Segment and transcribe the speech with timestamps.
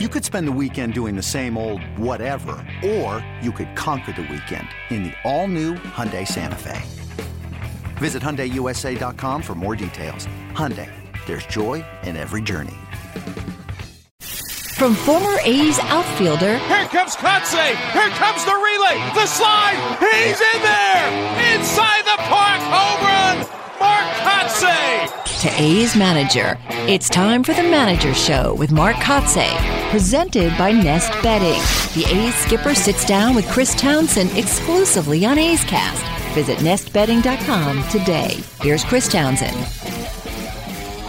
[0.00, 4.22] You could spend the weekend doing the same old whatever, or you could conquer the
[4.22, 6.82] weekend in the all-new Hyundai Santa Fe.
[7.98, 10.26] Visit HyundaiUSA.com for more details.
[10.50, 10.90] Hyundai,
[11.26, 12.74] there's joy in every journey.
[14.74, 16.58] From former A's outfielder...
[16.58, 17.76] Here comes Kotsay!
[17.92, 18.98] Here comes the relay!
[19.14, 19.78] The slide!
[20.00, 21.54] He's in there!
[21.54, 22.60] Inside the park!
[22.66, 23.63] Home run!
[24.04, 25.40] Mark Kotsay!
[25.40, 26.58] To A's manager.
[26.86, 29.56] It's time for the Manager Show with Mark Kotsay,
[29.90, 31.60] presented by Nest Bedding.
[31.94, 36.04] The A's skipper sits down with Chris Townsend exclusively on A's Cast.
[36.34, 38.40] Visit nestbedding.com today.
[38.60, 39.56] Here's Chris Townsend.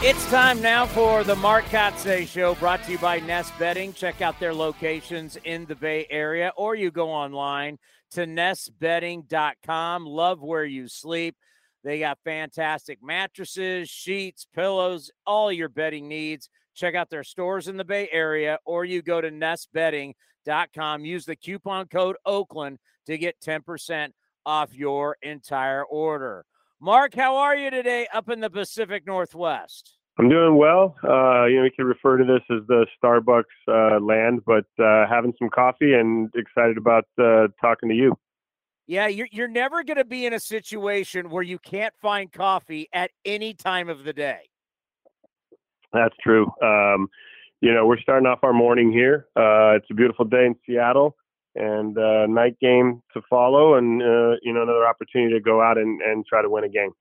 [0.01, 3.91] It's time now for the Mark Kotsay Show, brought to you by Nest Bedding.
[3.91, 7.77] Check out their locations in the Bay Area, or you go online
[8.11, 10.05] to nestbedding.com.
[10.05, 11.35] Love where you sleep.
[11.85, 16.49] They got fantastic mattresses, sheets, pillows, all your bedding needs.
[16.73, 21.05] Check out their stores in the Bay Area or you go to nestbedding.com.
[21.05, 24.09] Use the coupon code Oakland to get 10%
[24.47, 26.43] off your entire order.
[26.81, 29.99] Mark, how are you today up in the Pacific Northwest?
[30.17, 30.95] I'm doing well.
[31.03, 35.05] Uh, you know, we can refer to this as the Starbucks uh, land, but uh,
[35.07, 38.17] having some coffee and excited about uh, talking to you.
[38.87, 42.87] Yeah, you're you're never going to be in a situation where you can't find coffee
[42.93, 44.49] at any time of the day.
[45.91, 46.51] That's true.
[46.61, 47.07] Um,
[47.61, 49.27] you know, we're starting off our morning here.
[49.35, 51.15] Uh, it's a beautiful day in Seattle,
[51.55, 55.77] and uh, night game to follow, and uh, you know, another opportunity to go out
[55.77, 56.91] and, and try to win a game.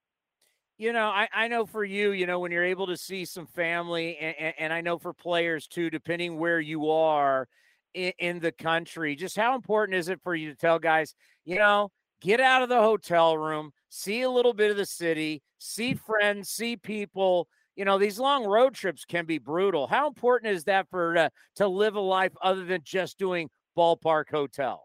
[0.79, 3.47] You know, I, I know for you, you know, when you're able to see some
[3.47, 7.47] family, and, and I know for players too, depending where you are
[7.95, 11.15] in, in the country, just how important is it for you to tell guys,
[11.45, 15.43] you know, get out of the hotel room, see a little bit of the city,
[15.59, 17.49] see friends, see people.
[17.77, 19.87] You know, these long road trips can be brutal.
[19.87, 24.25] How important is that for uh, to live a life other than just doing ballpark
[24.31, 24.85] hotel?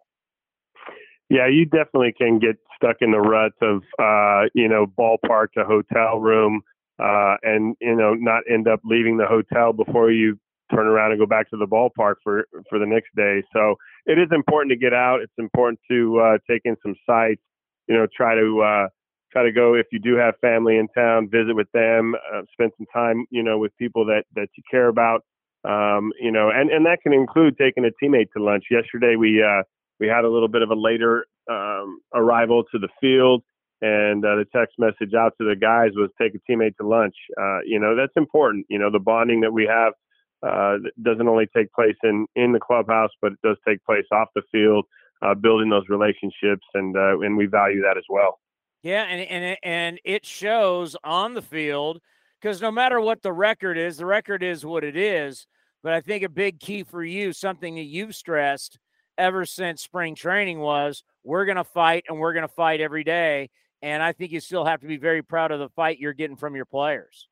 [1.29, 5.63] Yeah, you definitely can get stuck in the rut of uh, you know ballpark to
[5.63, 6.61] hotel room,
[6.97, 10.39] uh, and you know not end up leaving the hotel before you
[10.73, 13.43] turn around and go back to the ballpark for for the next day.
[13.53, 13.75] So
[14.05, 15.21] it is important to get out.
[15.21, 17.41] It's important to uh, take in some sights.
[17.87, 18.87] You know, try to uh,
[19.31, 22.71] try to go if you do have family in town, visit with them, uh, spend
[22.77, 23.25] some time.
[23.29, 25.23] You know, with people that that you care about.
[25.65, 28.65] Um, you know, and and that can include taking a teammate to lunch.
[28.71, 29.63] Yesterday we uh,
[29.99, 33.43] we had a little bit of a later um, arrival to the field.
[33.81, 37.15] And uh, the text message out to the guys was take a teammate to lunch.
[37.39, 38.65] Uh, you know, that's important.
[38.69, 39.93] You know, the bonding that we have
[40.41, 44.29] uh, doesn't only take place in in the clubhouse, but it does take place off
[44.35, 44.85] the field,
[45.21, 48.39] uh, building those relationships, and uh, and we value that as well.
[48.81, 51.99] Yeah, and and and it shows on the field
[52.41, 55.45] because no matter what the record is, the record is what it is.
[55.81, 58.77] But I think a big key for you, something that you've stressed
[59.17, 63.03] ever since spring training was we're going to fight and we're going to fight every
[63.03, 63.49] day.
[63.81, 66.35] And I think you still have to be very proud of the fight you're getting
[66.35, 67.27] from your players.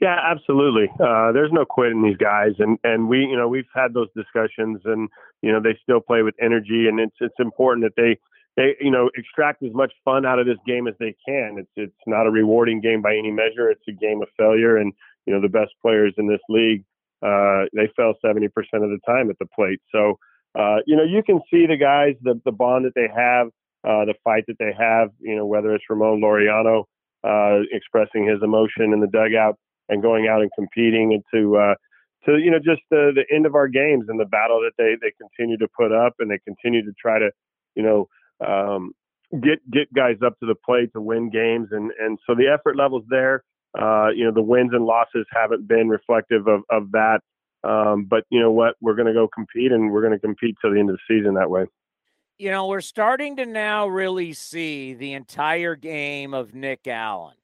[0.00, 0.88] Yeah, absolutely.
[0.98, 4.80] Uh, there's no quitting these guys, and and we, you know, we've had those discussions,
[4.86, 5.08] and
[5.42, 8.18] you know, they still play with energy, and it's it's important that they
[8.56, 11.56] they you know extract as much fun out of this game as they can.
[11.58, 13.70] It's it's not a rewarding game by any measure.
[13.70, 14.92] It's a game of failure, and
[15.26, 16.82] you know, the best players in this league,
[17.22, 19.80] uh, they fail 70% of the time at the plate.
[19.92, 20.18] So,
[20.58, 23.48] uh, you know, you can see the guys, the the bond that they have,
[23.84, 25.10] uh, the fight that they have.
[25.20, 26.84] You know, whether it's Ramon Laureano
[27.22, 29.58] uh, expressing his emotion in the dugout
[29.90, 31.74] and going out and competing and to uh,
[32.24, 34.94] to you know just the the end of our games and the battle that they
[35.00, 37.30] they continue to put up and they continue to try to
[37.74, 38.08] you know
[38.46, 38.92] um,
[39.42, 42.76] get get guys up to the plate to win games and and so the effort
[42.76, 43.44] levels there.
[43.78, 47.20] Uh, you know the wins and losses haven't been reflective of of that.
[47.62, 48.74] Um, but you know what?
[48.80, 51.14] We're going to go compete, and we're going to compete till the end of the
[51.14, 51.66] season that way.
[52.38, 57.36] You know, we're starting to now really see the entire game of Nick Allen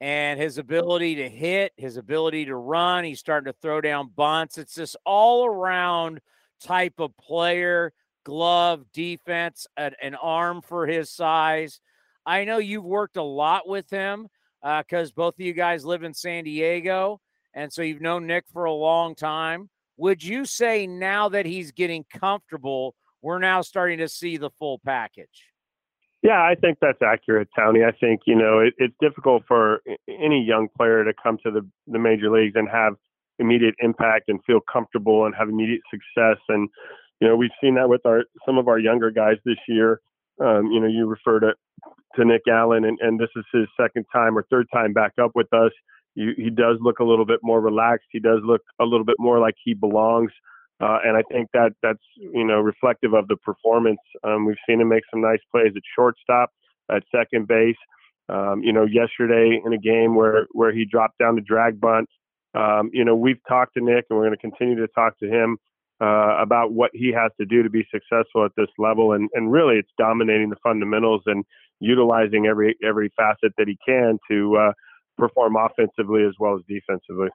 [0.00, 3.04] and his ability to hit, his ability to run.
[3.04, 4.56] He's starting to throw down bunts.
[4.56, 6.20] It's this all around
[6.62, 7.92] type of player,
[8.24, 11.80] glove, defense, an, an, arm for his size.
[12.24, 14.28] I know you've worked a lot with him
[14.62, 17.20] because uh, both of you guys live in San Diego.
[17.54, 19.68] And so you've known Nick for a long time.
[19.96, 24.78] Would you say now that he's getting comfortable, we're now starting to see the full
[24.78, 25.49] package?
[26.22, 27.80] Yeah, I think that's accurate, Tony.
[27.82, 31.66] I think you know it, it's difficult for any young player to come to the
[31.86, 32.94] the major leagues and have
[33.38, 36.36] immediate impact and feel comfortable and have immediate success.
[36.48, 36.68] And
[37.20, 40.00] you know we've seen that with our some of our younger guys this year.
[40.40, 41.52] Um, you know, you refer to
[42.16, 45.32] to Nick Allen, and, and this is his second time or third time back up
[45.34, 45.70] with us.
[46.14, 48.08] you, he does look a little bit more relaxed.
[48.10, 50.32] He does look a little bit more like he belongs.
[50.80, 54.00] Uh, and I think that that's you know reflective of the performance.
[54.24, 56.50] Um, we've seen him make some nice plays at shortstop,
[56.90, 57.76] at second base.
[58.28, 62.08] Um, you know, yesterday in a game where where he dropped down to drag bunt.
[62.54, 65.26] Um, you know, we've talked to Nick, and we're going to continue to talk to
[65.26, 65.58] him
[66.00, 69.12] uh, about what he has to do to be successful at this level.
[69.12, 71.44] And and really, it's dominating the fundamentals and
[71.80, 74.72] utilizing every every facet that he can to uh,
[75.18, 77.28] perform offensively as well as defensively.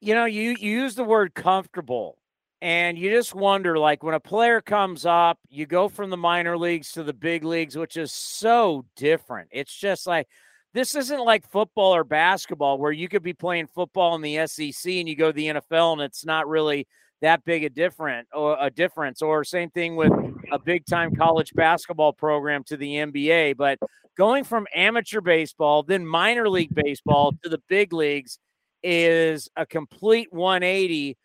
[0.00, 2.18] You know, you, you use the word comfortable,
[2.64, 6.56] and you just wonder like when a player comes up, you go from the minor
[6.56, 9.50] leagues to the big leagues, which is so different.
[9.52, 10.26] It's just like
[10.72, 14.90] this isn't like football or basketball where you could be playing football in the SEC
[14.94, 16.88] and you go to the NFL and it's not really
[17.20, 20.12] that big a different or a difference or same thing with
[20.50, 23.78] a big time college basketball program to the NBA but
[24.16, 28.38] going from amateur baseball then minor league baseball to the big leagues
[28.82, 31.16] is a complete 180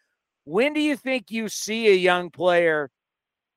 [0.46, 2.90] when do you think you see a young player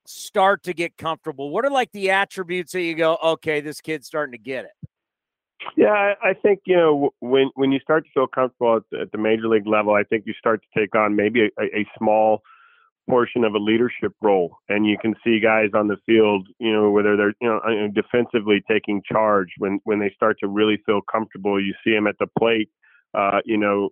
[0.06, 4.06] start to get comfortable what are like the attributes that you go okay this kid's
[4.06, 4.88] starting to get it
[5.76, 9.12] yeah, I, think you know when when you start to feel comfortable at the, at
[9.12, 12.43] the major league level, I think you start to take on maybe a, a small
[13.08, 16.90] portion of a leadership role, and you can see guys on the field, you know,
[16.90, 21.00] whether they're you know uh, defensively taking charge when when they start to really feel
[21.11, 21.61] comfortable.
[21.61, 22.70] You see them at the plate,
[23.14, 23.91] uh, you know,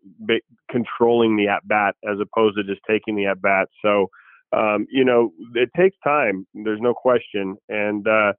[0.71, 3.69] controlling the at bat as opposed to just taking the at bat.
[3.83, 4.09] So,
[4.53, 6.47] um, you know, it takes time.
[6.55, 8.33] There's no question, and uh,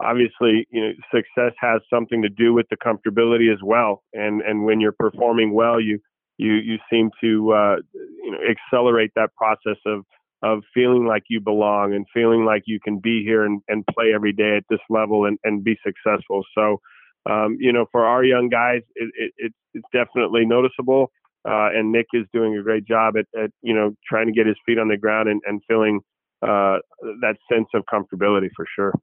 [0.00, 4.02] obviously, you know, success has something to do with the comfortability as well.
[4.12, 6.00] And and when you're performing well, you
[6.36, 10.04] you you seem to uh, you know accelerate that process of
[10.42, 14.12] of feeling like you belong and feeling like you can be here and, and play
[14.14, 16.44] every day at this level and, and be successful.
[16.54, 16.80] So,
[17.26, 21.10] um, you know, for our young guys, it, it, it's, it's definitely noticeable.
[21.46, 24.46] Uh, and Nick is doing a great job at, at, you know, trying to get
[24.46, 26.00] his feet on the ground and, and feeling
[26.42, 26.78] uh,
[27.20, 28.94] that sense of comfortability for sure.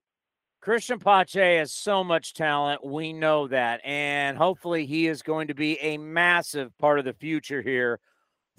[0.61, 2.85] Christian Pache has so much talent.
[2.85, 3.81] We know that.
[3.83, 7.99] And hopefully, he is going to be a massive part of the future here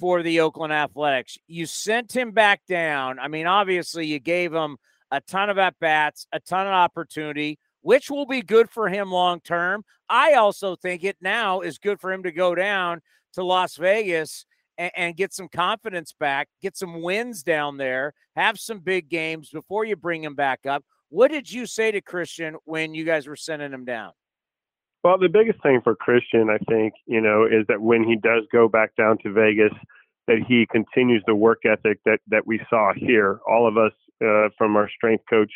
[0.00, 1.38] for the Oakland Athletics.
[1.46, 3.20] You sent him back down.
[3.20, 4.78] I mean, obviously, you gave him
[5.12, 9.10] a ton of at bats, a ton of opportunity, which will be good for him
[9.10, 9.84] long term.
[10.08, 13.00] I also think it now is good for him to go down
[13.34, 14.46] to Las Vegas
[14.78, 19.50] and, and, get some confidence back, get some wins down there, have some big games
[19.50, 20.84] before you bring him back up.
[21.10, 24.12] What did you say to Christian when you guys were sending him down?
[25.04, 28.44] Well, the biggest thing for Christian, I think, you know, is that when he does
[28.52, 29.72] go back down to Vegas,
[30.28, 33.40] that he continues the work ethic that that we saw here.
[33.46, 33.92] All of us,
[34.24, 35.52] uh, from our strength coach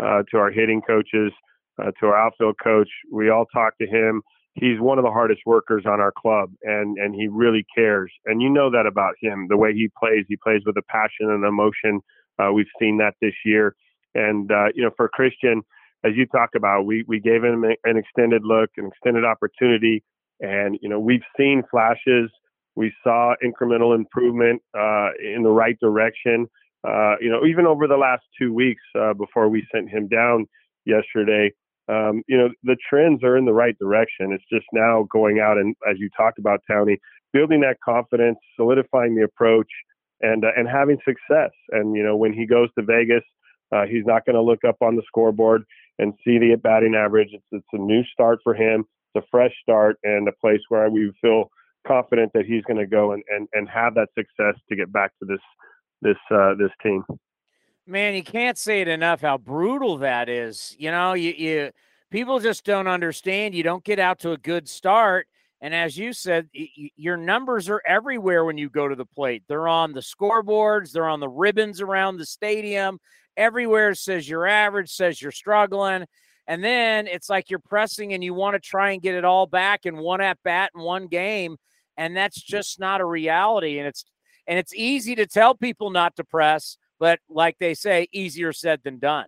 [0.00, 1.32] uh, to our hitting coaches
[1.80, 4.22] uh, to our outfield coach, we all talk to him.
[4.54, 8.12] He's one of the hardest workers on our club, and and he really cares.
[8.26, 9.46] And you know that about him.
[9.48, 12.00] The way he plays, he plays with a passion and emotion.
[12.38, 13.74] Uh, we've seen that this year.
[14.14, 15.62] And uh, you know, for Christian,
[16.04, 20.04] as you talk about, we we gave him an extended look, an extended opportunity,
[20.40, 22.30] and you know, we've seen flashes.
[22.76, 26.46] We saw incremental improvement uh, in the right direction.
[26.86, 30.46] Uh, you know, even over the last two weeks uh, before we sent him down
[30.84, 31.50] yesterday,
[31.88, 34.32] um, you know, the trends are in the right direction.
[34.32, 36.98] It's just now going out and, as you talked about, Tony,
[37.32, 39.68] building that confidence, solidifying the approach,
[40.20, 41.50] and uh, and having success.
[41.70, 43.24] And you know, when he goes to Vegas,
[43.72, 45.64] uh, he's not going to look up on the scoreboard
[45.98, 47.28] and see the batting average.
[47.32, 48.84] It's, it's a new start for him.
[49.14, 51.50] It's a fresh start and a place where we feel
[51.86, 55.12] confident that he's going to go and, and, and have that success to get back
[55.18, 55.40] to this
[56.02, 57.04] this uh, this team.
[57.86, 60.74] Man, you can't say it enough how brutal that is.
[60.78, 61.70] You know, you, you
[62.10, 63.54] people just don't understand.
[63.54, 65.26] You don't get out to a good start.
[65.60, 69.44] And as you said, your numbers are everywhere when you go to the plate.
[69.48, 72.98] They're on the scoreboards, they're on the ribbons around the stadium
[73.36, 76.06] everywhere says you're average, says you're struggling.
[76.46, 79.46] And then it's like you're pressing and you want to try and get it all
[79.46, 81.56] back in one at bat in one game.
[81.96, 83.78] And that's just not a reality.
[83.78, 84.04] And it's
[84.46, 88.80] and it's easy to tell people not to press, but like they say, easier said
[88.82, 89.26] than done.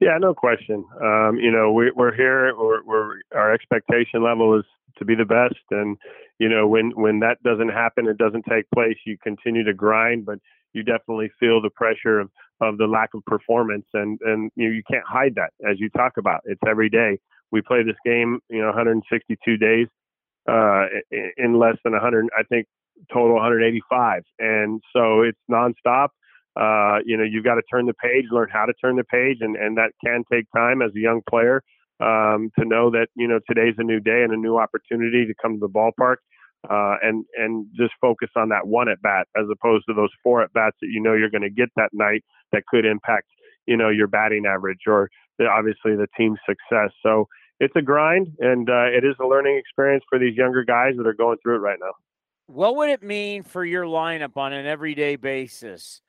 [0.00, 0.84] Yeah, no question.
[1.00, 2.52] Um, you know, we, are here.
[2.58, 4.64] We're, we're, our expectation level is
[4.96, 5.96] to be the best, and
[6.40, 8.96] you know, when when that doesn't happen, it doesn't take place.
[9.06, 10.40] You continue to grind, but
[10.72, 14.74] you definitely feel the pressure of of the lack of performance, and and you know,
[14.74, 16.40] you can't hide that as you talk about.
[16.46, 17.20] It's every day.
[17.52, 19.86] We play this game, you know, 162 days
[20.50, 20.86] uh,
[21.36, 22.26] in less than 100.
[22.36, 22.66] I think
[23.12, 26.08] total 185, and so it's nonstop.
[26.58, 29.38] Uh, you know, you've got to turn the page, learn how to turn the page,
[29.40, 31.62] and and that can take time as a young player.
[32.00, 35.34] um, to know that you know today's a new day and a new opportunity to
[35.42, 36.16] come to the ballpark
[36.70, 40.42] uh, and and just focus on that one at bat as opposed to those four
[40.42, 42.22] at bats that you know you're going to get that night
[42.52, 43.26] that could impact
[43.66, 46.90] you know your batting average or the, obviously the team's success.
[47.02, 47.26] So
[47.60, 51.06] it's a grind and uh, it is a learning experience for these younger guys that
[51.06, 51.92] are going through it right now.
[52.46, 56.00] What would it mean for your lineup on an everyday basis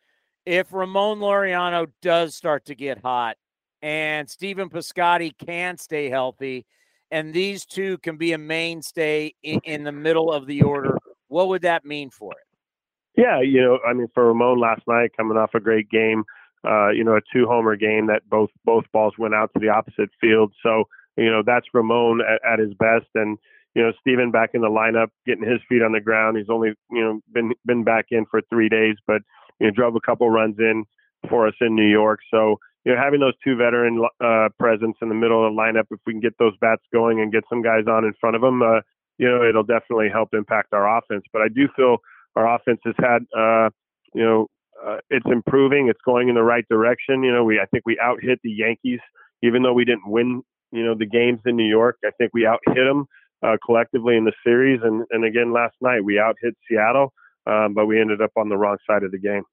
[0.46, 3.38] if Ramon Laureano does start to get hot
[3.82, 6.66] and Stephen Piscotty can stay healthy,
[7.12, 11.48] and these two can be a mainstay in, in, the middle of the order, what
[11.48, 13.22] would that mean for it?
[13.22, 16.24] Yeah, you know, I mean, for Ramon last night, coming off a great game,
[16.68, 20.10] uh, you know, a two-homer game that both both balls went out to the opposite
[20.22, 20.54] field.
[20.62, 20.84] So,
[21.18, 23.38] you know, that's Ramon at, at his best, and
[23.76, 26.38] you know, Stephen back in the lineup, getting his feet on the ground.
[26.38, 29.22] He's only, you know, been been back in for three days, but
[29.60, 30.86] you know, drove a couple runs in
[31.30, 32.20] for us in New York.
[32.32, 35.86] So, you know, having those two veteran uh, presence in the middle of the lineup,
[35.92, 38.42] if we can get those bats going and get some guys on in front of
[38.42, 38.82] them, uh,
[39.18, 41.24] you know, it'll definitely help impact our offense.
[41.34, 41.98] But I do feel
[42.36, 43.70] our offense has had, uh,
[44.14, 44.48] you know,
[44.84, 45.90] uh, it's improving.
[45.90, 47.24] It's going in the right direction.
[47.24, 49.00] You know, we I think we out hit the Yankees,
[49.44, 51.98] even though we didn't win, you know, the games in New York.
[52.06, 53.06] I think we out hit them
[53.44, 54.80] uh, collectively in the series.
[54.84, 57.14] And and again last night we out hit Seattle,
[57.50, 59.44] um, but we ended up on the wrong side of the game.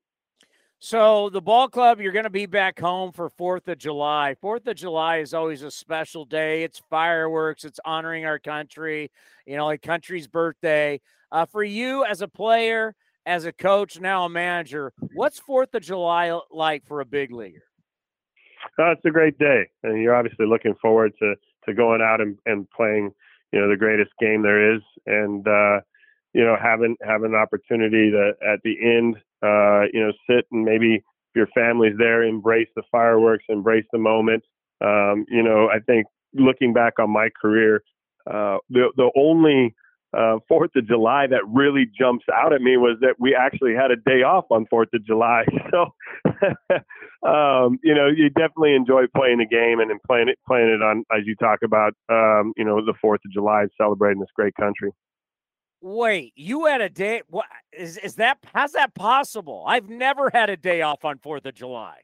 [0.79, 4.37] So the ball club, you're going to be back home for Fourth of July.
[4.41, 6.65] Fourth of July is always a special day.
[6.65, 7.65] It's fireworks.
[7.65, 9.11] It's honoring our country.
[9.47, 11.01] You know, like country's birthday.
[11.33, 15.83] Uh, for you as a player, as a coach, now a manager, what's Fourth of
[15.83, 17.65] July like for a big leaguer?
[18.79, 21.35] Uh, it's a great day, and you're obviously looking forward to
[21.65, 23.11] to going out and, and playing,
[23.53, 25.81] you know, the greatest game there is, and uh,
[26.33, 30.65] you know, having having an opportunity to at the end uh, you know, sit and
[30.65, 31.03] maybe
[31.35, 34.43] your family's there, embrace the fireworks, embrace the moment.
[34.81, 37.83] Um, you know, I think looking back on my career,
[38.27, 39.75] uh, the the only
[40.17, 43.91] uh, Fourth of July that really jumps out at me was that we actually had
[43.91, 45.45] a day off on Fourth of July.
[45.73, 45.93] So,
[47.29, 50.83] um, you know, you definitely enjoy playing the game and, and playing it, playing it
[50.83, 54.55] on as you talk about, um, you know, the Fourth of July, celebrating this great
[54.55, 54.93] country.
[55.89, 57.23] Wait, you had a day?
[57.31, 58.39] What is is that?
[58.53, 59.63] How's that possible?
[59.69, 61.99] I've never had a day off on Fourth of July.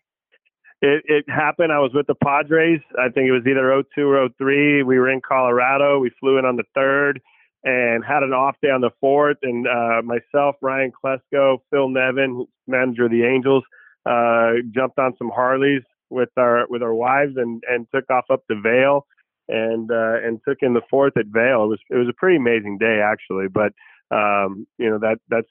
[0.82, 1.72] It, it happened.
[1.72, 2.78] I was with the Padres.
[2.96, 4.84] I think it was either 02 or 03.
[4.84, 5.98] We were in Colorado.
[5.98, 7.20] We flew in on the third
[7.64, 9.38] and had an off day on the fourth.
[9.42, 13.64] And uh, myself, Ryan Klesko, Phil Nevin, manager of the Angels,
[14.06, 18.44] uh, jumped on some Harleys with our with our wives and and took off up
[18.48, 19.06] the Vail
[19.48, 21.64] and uh, and took in the fourth at Vail.
[21.64, 23.72] It was it was a pretty amazing day actually, but
[24.14, 25.48] um, you know that that's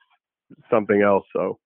[0.70, 1.26] something else.
[1.34, 1.60] So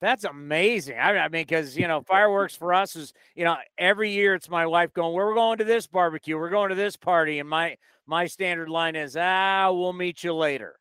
[0.00, 0.98] that's amazing.
[0.98, 4.48] I, I mean, because you know, fireworks for us is you know every year it's
[4.48, 6.36] my wife going, "We're going to this barbecue.
[6.36, 7.76] We're going to this party," and my
[8.06, 10.76] my standard line is, "Ah, we'll meet you later."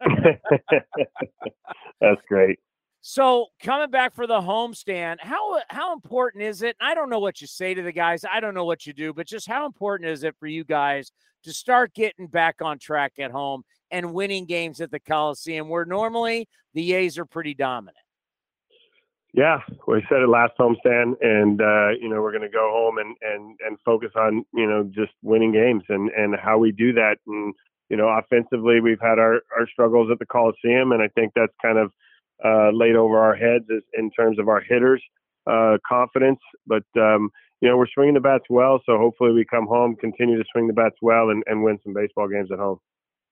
[2.00, 2.58] that's great.
[3.06, 6.74] So coming back for the homestand, how how important is it?
[6.80, 8.24] I don't know what you say to the guys.
[8.24, 11.12] I don't know what you do, but just how important is it for you guys
[11.42, 15.84] to start getting back on track at home and winning games at the Coliseum, where
[15.84, 17.98] normally the A's are pretty dominant?
[19.34, 22.96] Yeah, we said it last homestand, and uh, you know we're going to go home
[22.96, 26.94] and and and focus on you know just winning games and and how we do
[26.94, 27.16] that.
[27.26, 27.52] And
[27.90, 31.52] you know offensively, we've had our our struggles at the Coliseum, and I think that's
[31.60, 31.92] kind of
[32.44, 35.02] uh, laid over our heads in terms of our hitters'
[35.46, 36.40] uh, confidence.
[36.66, 40.36] But um, you know, we're swinging the bats well, so hopefully we come home, continue
[40.36, 42.78] to swing the bats well, and, and win some baseball games at home.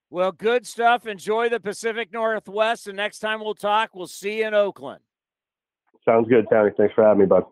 [0.09, 1.07] Well, good stuff.
[1.07, 5.01] Enjoy the Pacific Northwest, and next time we'll talk, we'll see you in Oakland.
[6.05, 6.71] Sounds good, Tony.
[6.77, 7.43] Thanks for having me, bud.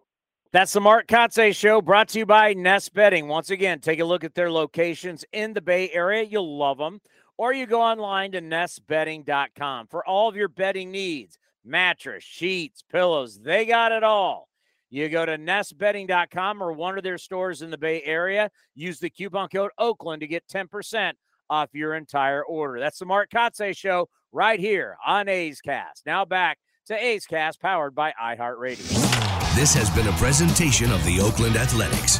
[0.51, 3.27] That's the Mark Kotsay Show brought to you by Nest Bedding.
[3.27, 6.24] Once again, take a look at their locations in the Bay Area.
[6.24, 7.00] You'll love them.
[7.38, 13.39] Or you go online to nestbedding.com for all of your bedding needs mattress, sheets, pillows.
[13.39, 14.48] They got it all.
[14.89, 18.51] You go to nestbedding.com or one of their stores in the Bay Area.
[18.75, 21.13] Use the coupon code Oakland to get 10%
[21.50, 22.80] off your entire order.
[22.80, 26.06] That's the Mark Kotsay Show right here on A's Cast.
[26.06, 29.56] Now back to A's Cast powered by iHeartRadio.
[29.56, 32.20] This has been a presentation of the Oakland Athletics.